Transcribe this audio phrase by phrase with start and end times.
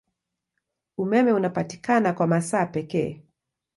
[0.97, 3.23] Umeme unapatikana kwa masaa pekee.